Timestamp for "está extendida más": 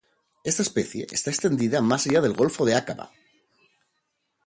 1.11-2.07